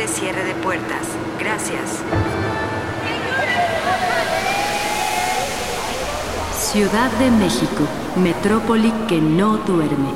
[0.00, 1.06] de cierre de puertas.
[1.38, 1.98] Gracias.
[6.58, 7.82] Ciudad de México,
[8.16, 10.08] metrópoli que no duerme.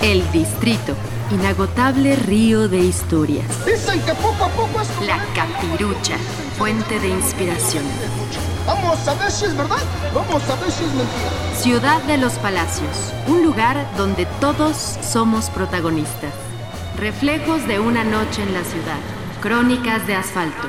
[0.00, 0.94] El distrito,
[1.30, 3.66] inagotable río de historias.
[3.66, 6.16] Dicen que poco a poco es La capirucha,
[6.56, 7.84] fuente de inspiración.
[8.66, 9.82] Vamos a ver si es verdad,
[10.14, 11.54] vamos a ver si es mentira.
[11.54, 16.32] Ciudad de los Palacios, un lugar donde todos somos protagonistas.
[16.98, 18.98] Reflejos de una noche en la ciudad.
[19.40, 20.68] Crónicas de asfalto.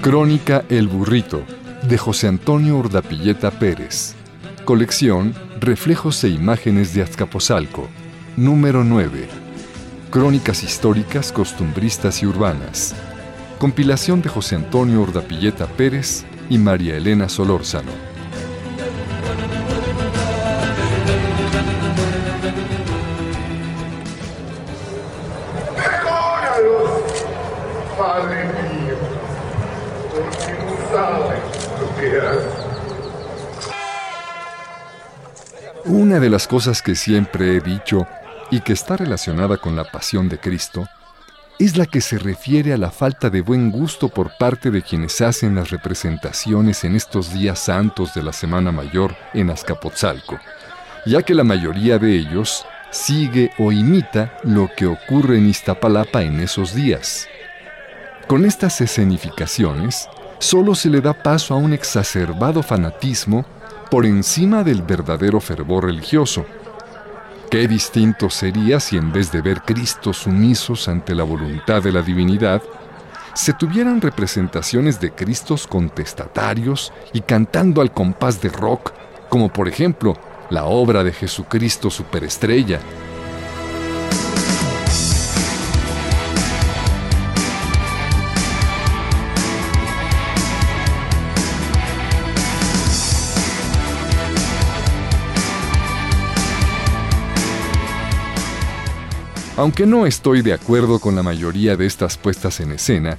[0.00, 1.44] Crónica El Burrito,
[1.82, 4.14] de José Antonio Urdapilleta Pérez.
[4.64, 7.88] Colección Reflejos e Imágenes de Azcapotzalco.
[8.36, 9.43] Número 9.
[10.14, 12.94] Crónicas históricas, costumbristas y urbanas.
[13.58, 17.90] Compilación de José Antonio Urdapilleta Pérez y María Elena Solórzano.
[27.98, 28.94] Padre mío,
[30.12, 31.42] porque no saben
[31.80, 32.50] lo que hacen.
[35.86, 38.06] Una de las cosas que siempre he dicho
[38.50, 40.86] y que está relacionada con la pasión de Cristo
[41.58, 45.20] es la que se refiere a la falta de buen gusto por parte de quienes
[45.20, 50.40] hacen las representaciones en estos días santos de la Semana Mayor en Azcapotzalco,
[51.06, 56.40] ya que la mayoría de ellos sigue o imita lo que ocurre en Iztapalapa en
[56.40, 57.28] esos días.
[58.26, 60.08] Con estas escenificaciones,
[60.38, 63.44] solo se le da paso a un exacerbado fanatismo
[63.90, 66.46] por encima del verdadero fervor religioso.
[67.54, 72.02] Qué distinto sería si en vez de ver Cristos sumisos ante la voluntad de la
[72.02, 72.60] divinidad,
[73.32, 78.92] se tuvieran representaciones de Cristos contestatarios y cantando al compás de rock,
[79.28, 80.18] como por ejemplo
[80.50, 82.80] la obra de Jesucristo Superestrella.
[99.56, 103.18] Aunque no estoy de acuerdo con la mayoría de estas puestas en escena,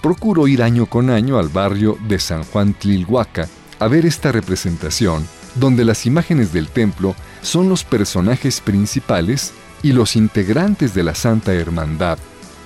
[0.00, 3.46] procuro ir año con año al barrio de San Juan Tlilhuaca
[3.78, 5.26] a ver esta representación,
[5.56, 11.52] donde las imágenes del templo son los personajes principales y los integrantes de la Santa
[11.52, 12.18] Hermandad,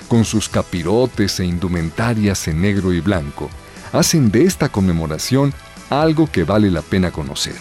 [0.06, 3.50] con sus capirotes e indumentarias en negro y blanco,
[3.92, 5.52] hacen de esta conmemoración
[5.90, 7.56] algo que vale la pena conocer.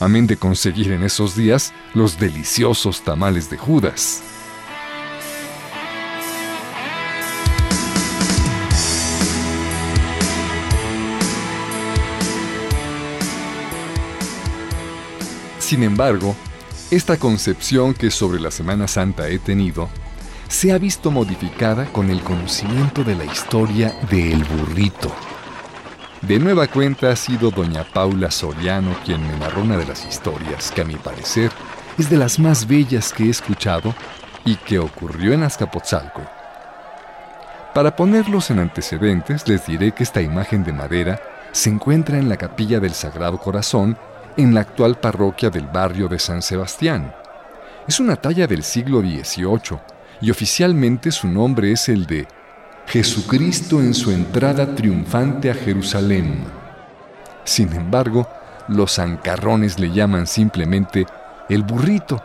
[0.00, 4.22] Amén de conseguir en esos días los deliciosos tamales de Judas.
[15.68, 16.34] Sin embargo,
[16.90, 19.90] esta concepción que sobre la Semana Santa he tenido
[20.48, 25.14] se ha visto modificada con el conocimiento de la historia de El Burrito.
[26.22, 30.70] De nueva cuenta ha sido doña Paula Soriano quien me narró una de las historias
[30.70, 31.52] que a mi parecer
[31.98, 33.94] es de las más bellas que he escuchado
[34.46, 36.22] y que ocurrió en Azcapotzalco.
[37.74, 41.20] Para ponerlos en antecedentes les diré que esta imagen de madera
[41.52, 43.98] se encuentra en la capilla del Sagrado Corazón
[44.36, 47.14] en la actual parroquia del barrio de San Sebastián.
[47.86, 49.78] Es una talla del siglo XVIII
[50.20, 52.26] y oficialmente su nombre es el de
[52.86, 56.44] Jesucristo en su entrada triunfante a Jerusalén.
[57.44, 58.28] Sin embargo,
[58.68, 61.06] los ancarrones le llaman simplemente
[61.48, 62.22] el burrito,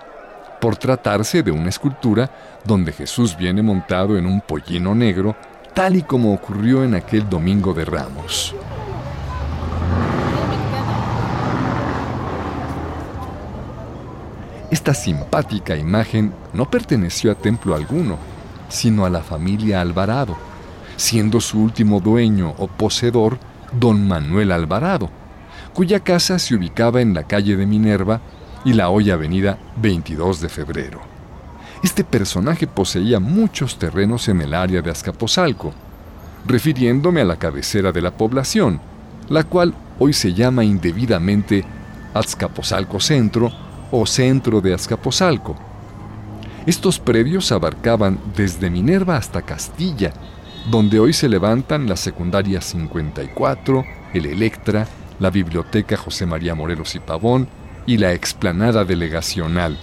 [0.59, 2.29] por tratarse de una escultura
[2.63, 5.35] donde Jesús viene montado en un pollino negro,
[5.73, 8.55] tal y como ocurrió en aquel domingo de Ramos.
[14.73, 18.17] Esta simpática imagen no perteneció a templo alguno,
[18.69, 20.35] sino a la familia Alvarado,
[20.95, 23.37] siendo su último dueño o poseedor
[23.79, 25.11] don Manuel Alvarado,
[25.75, 28.19] cuya casa se ubicaba en la calle de Minerva
[28.65, 31.01] y la hoy avenida 22 de febrero.
[31.83, 35.71] Este personaje poseía muchos terrenos en el área de Azcapotzalco,
[36.47, 38.81] refiriéndome a la cabecera de la población,
[39.29, 41.63] la cual hoy se llama indebidamente
[42.15, 43.62] Azcapotzalco Centro
[43.95, 45.55] o Centro de Azcapotzalco.
[46.65, 50.11] Estos predios abarcaban desde Minerva hasta Castilla,
[50.71, 53.85] donde hoy se levantan la secundaria 54,
[54.15, 54.87] el Electra,
[55.19, 57.47] la Biblioteca José María Morelos y Pavón
[57.85, 59.77] y la explanada delegacional,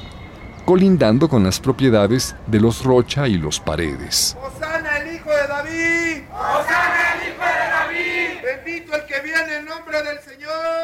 [0.65, 4.37] colindando con las propiedades de los Rocha y los Paredes.
[4.43, 6.23] ¡Osana, el Hijo de David!
[6.33, 8.65] ¡Osana el hijo de David!
[8.65, 10.80] ¡Bendito el que viene en nombre del Señor!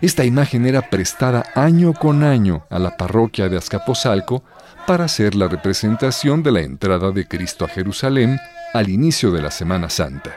[0.00, 4.42] Esta imagen era prestada año con año a la parroquia de Azcapotzalco
[4.86, 8.38] para hacer la representación de la entrada de Cristo a Jerusalén
[8.72, 10.36] al inicio de la Semana Santa.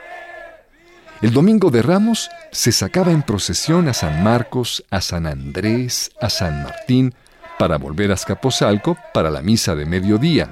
[1.22, 6.30] El domingo de Ramos se sacaba en procesión a San Marcos, a San Andrés, a
[6.30, 7.13] San Martín,
[7.57, 10.50] para volver a Azcapotzalco para la misa de mediodía.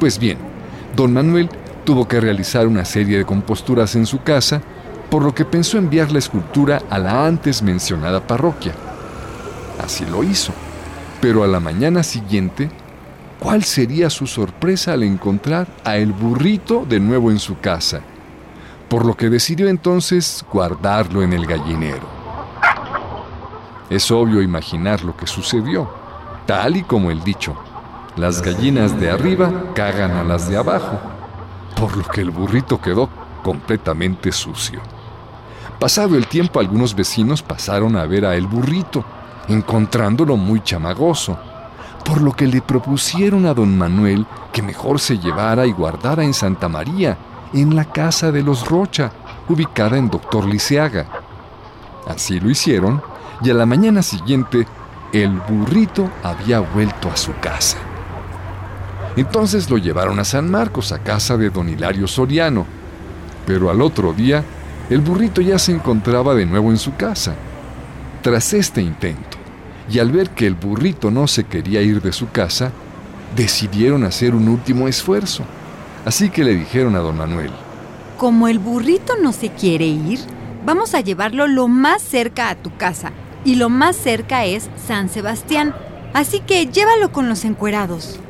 [0.00, 0.38] Pues bien,
[0.96, 1.50] don Manuel
[1.84, 4.62] tuvo que realizar una serie de composturas en su casa,
[5.12, 8.72] por lo que pensó enviar la escultura a la antes mencionada parroquia.
[9.84, 10.52] Así lo hizo,
[11.20, 12.68] pero a la mañana siguiente,
[13.38, 18.00] ¿cuál sería su sorpresa al encontrar a el burrito de nuevo en su casa?
[18.92, 22.06] por lo que decidió entonces guardarlo en el gallinero.
[23.88, 25.90] Es obvio imaginar lo que sucedió,
[26.44, 27.56] tal y como el dicho,
[28.16, 31.00] las gallinas de arriba cagan a las de abajo,
[31.74, 33.08] por lo que el burrito quedó
[33.42, 34.82] completamente sucio.
[35.82, 39.04] Pasado el tiempo, algunos vecinos pasaron a ver a el burrito,
[39.48, 41.36] encontrándolo muy chamagoso,
[42.04, 46.34] por lo que le propusieron a don Manuel que mejor se llevara y guardara en
[46.34, 47.18] Santa María,
[47.52, 49.10] en la casa de los Rocha,
[49.48, 51.08] ubicada en Doctor Liceaga.
[52.06, 53.02] Así lo hicieron
[53.42, 54.68] y a la mañana siguiente
[55.12, 57.78] el burrito había vuelto a su casa.
[59.16, 62.66] Entonces lo llevaron a San Marcos, a casa de don Hilario Soriano,
[63.44, 64.44] pero al otro día
[64.90, 67.34] el burrito ya se encontraba de nuevo en su casa.
[68.22, 69.38] Tras este intento,
[69.90, 72.72] y al ver que el burrito no se quería ir de su casa,
[73.36, 75.44] decidieron hacer un último esfuerzo.
[76.04, 77.50] Así que le dijeron a don Manuel,
[78.18, 80.20] Como el burrito no se quiere ir,
[80.64, 83.12] vamos a llevarlo lo más cerca a tu casa.
[83.44, 85.74] Y lo más cerca es San Sebastián.
[86.14, 88.20] Así que llévalo con los encuerados.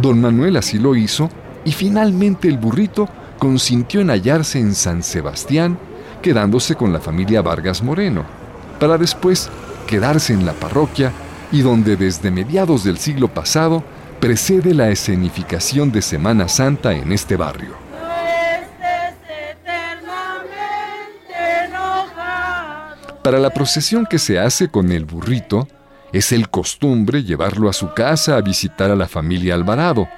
[0.00, 1.28] Don Manuel así lo hizo
[1.64, 3.08] y finalmente el burrito
[3.38, 5.78] consintió en hallarse en San Sebastián,
[6.24, 8.24] quedándose con la familia Vargas Moreno,
[8.80, 9.50] para después
[9.86, 11.12] quedarse en la parroquia
[11.52, 13.84] y donde desde mediados del siglo pasado
[14.20, 17.74] precede la escenificación de Semana Santa en este barrio.
[23.22, 25.68] Para la procesión que se hace con el burrito,
[26.14, 30.08] es el costumbre llevarlo a su casa a visitar a la familia Alvarado,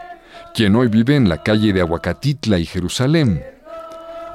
[0.54, 3.42] quien hoy vive en la calle de Aguacatitla y Jerusalén.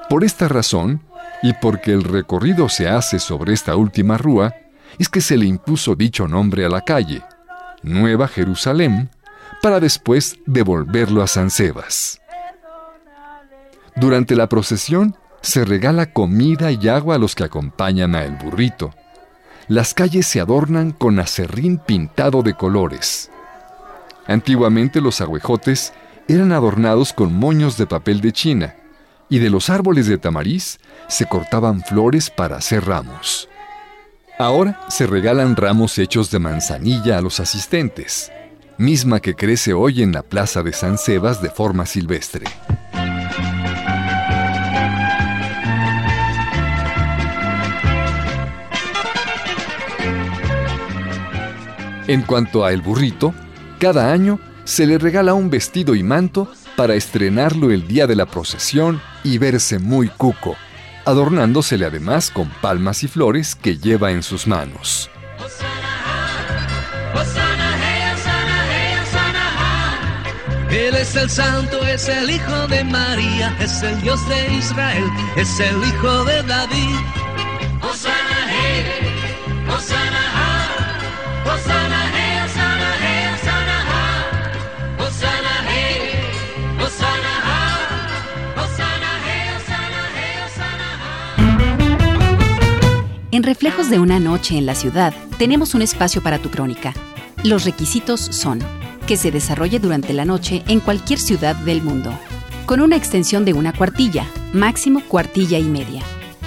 [0.09, 1.01] Por esta razón,
[1.42, 4.54] y porque el recorrido se hace sobre esta última rúa,
[5.00, 7.24] es que se le impuso dicho nombre a la calle,
[7.82, 9.10] Nueva Jerusalén,
[9.62, 12.20] para después devolverlo a San Sebas.
[13.96, 18.94] Durante la procesión se regala comida y agua a los que acompañan a el burrito.
[19.68, 23.32] Las calles se adornan con acerrín pintado de colores.
[24.28, 25.94] Antiguamente los agüejotes
[26.28, 28.76] eran adornados con moños de papel de China
[29.31, 33.50] y de los árboles de tamariz se cortaban flores para hacer ramos.
[34.38, 38.31] Ahora se regalan ramos hechos de manzanilla a los asistentes
[38.81, 42.45] misma que crece hoy en la plaza de San Sebas de forma silvestre.
[52.07, 53.33] En cuanto a el burrito,
[53.80, 58.26] cada año se le regala un vestido y manto para estrenarlo el día de la
[58.26, 60.56] procesión y verse muy cuco,
[61.06, 65.09] adornándosele además con palmas y flores que lleva en sus manos.
[70.69, 75.04] Él es el santo, es el hijo de María, es el Dios de Israel,
[75.35, 76.95] es el hijo de David.
[93.42, 96.94] En Reflejos de una noche en la ciudad, tenemos un espacio para tu crónica.
[97.44, 98.60] Los requisitos son
[99.07, 102.14] que se desarrolle durante la noche en cualquier ciudad del mundo,
[102.68, 106.04] con una extensión de una cuartilla, máximo cuartilla y media.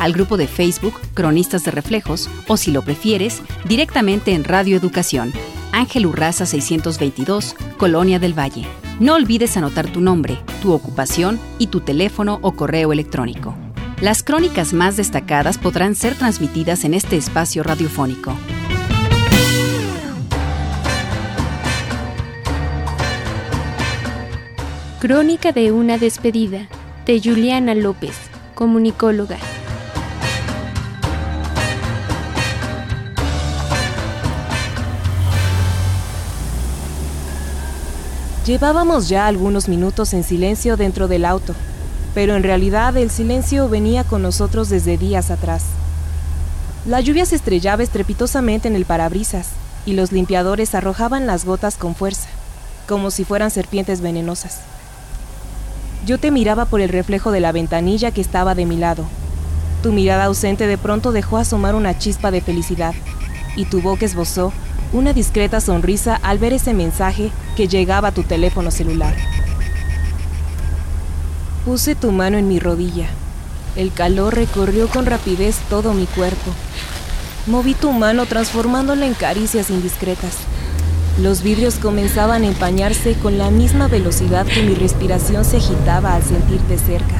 [0.01, 5.31] al grupo de Facebook Cronistas de Reflejos o si lo prefieres, directamente en Radio Educación,
[5.71, 8.65] Ángel Urraza 622, Colonia del Valle.
[8.99, 13.55] No olvides anotar tu nombre, tu ocupación y tu teléfono o correo electrónico.
[14.01, 18.35] Las crónicas más destacadas podrán ser transmitidas en este espacio radiofónico.
[25.01, 26.67] Crónica de una despedida
[27.07, 28.15] de Juliana López,
[28.53, 29.37] comunicóloga.
[38.45, 41.55] Llevábamos ya algunos minutos en silencio dentro del auto,
[42.13, 45.63] pero en realidad el silencio venía con nosotros desde días atrás.
[46.85, 49.47] La lluvia se estrellaba estrepitosamente en el parabrisas
[49.87, 52.29] y los limpiadores arrojaban las gotas con fuerza,
[52.87, 54.59] como si fueran serpientes venenosas.
[56.05, 59.05] Yo te miraba por el reflejo de la ventanilla que estaba de mi lado.
[59.83, 62.93] Tu mirada ausente de pronto dejó asomar una chispa de felicidad
[63.55, 64.51] y tu boca esbozó
[64.93, 69.15] una discreta sonrisa al ver ese mensaje que llegaba a tu teléfono celular.
[71.65, 73.07] Puse tu mano en mi rodilla.
[73.75, 76.51] El calor recorrió con rapidez todo mi cuerpo.
[77.45, 80.35] Moví tu mano transformándola en caricias indiscretas.
[81.19, 86.23] Los vidrios comenzaban a empañarse con la misma velocidad que mi respiración se agitaba al
[86.23, 87.17] sentirte cerca.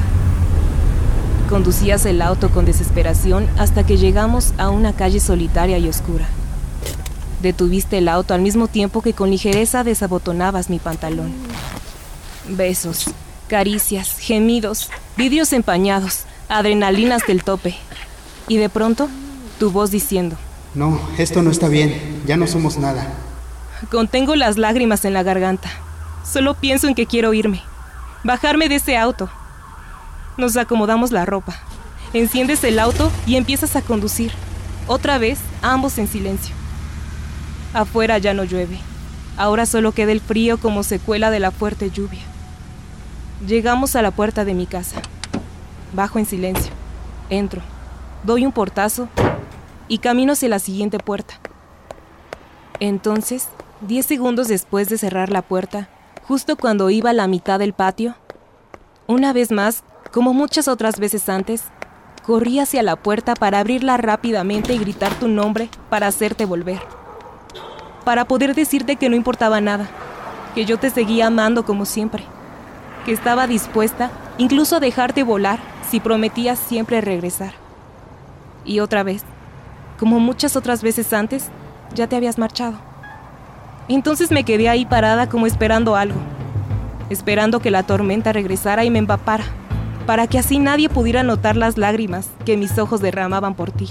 [1.48, 6.26] Conducías el auto con desesperación hasta que llegamos a una calle solitaria y oscura.
[7.42, 11.32] Detuviste el auto al mismo tiempo que con ligereza desabotonabas mi pantalón.
[12.48, 13.10] Besos,
[13.46, 17.76] caricias, gemidos, vidrios empañados, adrenalinas del tope.
[18.48, 19.10] Y de pronto,
[19.58, 20.36] tu voz diciendo,
[20.74, 23.06] No, esto no está bien, ya no somos nada.
[23.90, 25.68] Contengo las lágrimas en la garganta.
[26.24, 27.62] Solo pienso en que quiero irme,
[28.24, 29.28] bajarme de ese auto.
[30.36, 31.56] Nos acomodamos la ropa.
[32.14, 34.32] Enciendes el auto y empiezas a conducir.
[34.86, 36.54] Otra vez, ambos en silencio.
[37.74, 38.78] Afuera ya no llueve.
[39.36, 42.22] Ahora solo queda el frío como secuela de la fuerte lluvia.
[43.46, 45.02] Llegamos a la puerta de mi casa.
[45.92, 46.72] Bajo en silencio.
[47.30, 47.62] Entro.
[48.24, 49.08] Doy un portazo
[49.88, 51.34] y camino hacia la siguiente puerta.
[52.78, 53.48] Entonces,
[53.82, 55.88] diez segundos después de cerrar la puerta,
[56.26, 58.14] justo cuando iba a la mitad del patio,
[59.06, 61.64] una vez más, como muchas otras veces antes,
[62.24, 66.80] corrí hacia la puerta para abrirla rápidamente y gritar tu nombre para hacerte volver
[68.04, 69.88] para poder decirte que no importaba nada,
[70.54, 72.24] que yo te seguía amando como siempre,
[73.04, 75.58] que estaba dispuesta incluso a dejarte volar
[75.88, 77.52] si prometías siempre regresar.
[78.64, 79.22] Y otra vez,
[79.98, 81.48] como muchas otras veces antes,
[81.94, 82.91] ya te habías marchado.
[83.88, 86.20] Entonces me quedé ahí parada como esperando algo,
[87.10, 89.44] esperando que la tormenta regresara y me empapara,
[90.06, 93.88] para que así nadie pudiera notar las lágrimas que mis ojos derramaban por ti,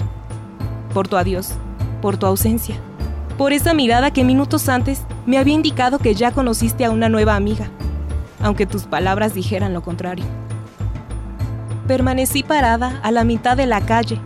[0.92, 1.54] por tu adiós,
[2.00, 2.76] por tu ausencia
[3.36, 7.34] por esa mirada que minutos antes me había indicado que ya conociste a una nueva
[7.34, 7.66] amiga,
[8.40, 10.24] aunque tus palabras dijeran lo contrario.
[11.86, 14.20] Permanecí parada a la mitad de la calle,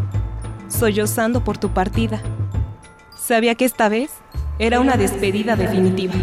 [0.68, 2.20] sollozando por tu partida.
[3.16, 4.11] Sabía que esta vez
[4.58, 6.14] era una despedida definitiva.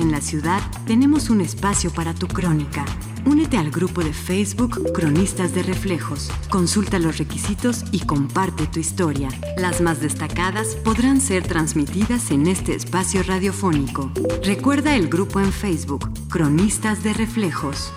[0.00, 2.84] En la ciudad, tenemos un espacio para tu crónica.
[3.24, 6.30] Únete al grupo de Facebook Cronistas de Reflejos.
[6.48, 9.28] Consulta los requisitos y comparte tu historia.
[9.56, 14.10] Las más destacadas podrán ser transmitidas en este espacio radiofónico.
[14.42, 17.92] Recuerda el grupo en Facebook Cronistas de Reflejos.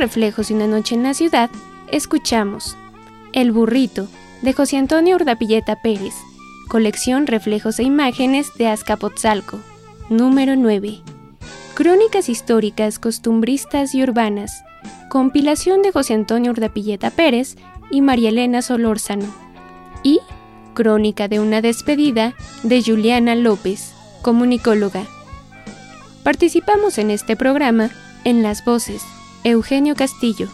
[0.00, 1.50] Reflejos y una noche en la ciudad,
[1.92, 2.74] escuchamos
[3.34, 4.08] El burrito,
[4.40, 6.14] de José Antonio Urdapilleta Pérez,
[6.68, 9.60] colección Reflejos e Imágenes de Azcapotzalco,
[10.08, 11.00] número 9.
[11.74, 14.64] Crónicas históricas, costumbristas y urbanas,
[15.10, 17.56] compilación de José Antonio Urdapilleta Pérez
[17.90, 19.26] y María Elena Solórzano.
[20.02, 20.20] Y
[20.72, 23.92] Crónica de una despedida de Juliana López,
[24.22, 25.04] comunicóloga.
[26.22, 27.90] Participamos en este programa
[28.24, 29.02] en las voces
[29.44, 30.48] Eugenio Castillo,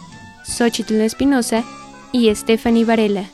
[0.44, 1.64] Xochitl Espinosa
[2.12, 3.24] y Stephanie Varela.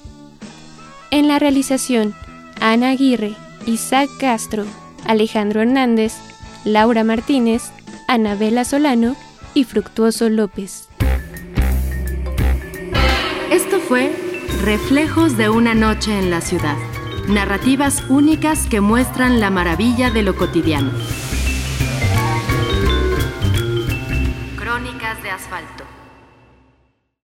[1.10, 2.14] En la realización,
[2.60, 3.34] Ana Aguirre,
[3.66, 4.64] Isaac Castro,
[5.04, 6.14] Alejandro Hernández,
[6.64, 7.64] Laura Martínez,
[8.08, 9.14] Anabela Solano
[9.52, 10.88] y Fructuoso López.
[13.50, 14.10] Esto fue
[14.64, 16.76] Reflejos de una noche en la ciudad.
[17.28, 20.92] Narrativas únicas que muestran la maravilla de lo cotidiano.